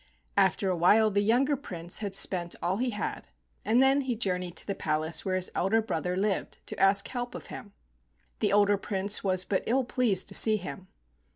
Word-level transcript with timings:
After 0.35 0.67
a 0.71 0.75
while 0.75 1.11
the 1.11 1.21
younger 1.21 1.55
Prince 1.55 1.99
had 1.99 2.15
spent 2.15 2.55
all 2.59 2.77
he 2.77 2.89
had, 2.89 3.27
and 3.63 3.83
then 3.83 4.01
he 4.01 4.15
journeyed 4.15 4.55
to 4.55 4.65
the 4.65 4.73
palace 4.73 5.23
where 5.23 5.35
his 5.35 5.51
elder 5.53 5.79
brother 5.79 6.17
lived 6.17 6.57
to 6.65 6.79
ask 6.79 7.07
help 7.09 7.35
of 7.35 7.45
him. 7.53 7.73
The 8.39 8.51
older 8.51 8.77
Prince 8.77 9.23
was 9.23 9.45
but 9.45 9.61
ill 9.67 9.83
pleased 9.83 10.27
to 10.29 10.33
see 10.33 10.57
him. 10.57 10.87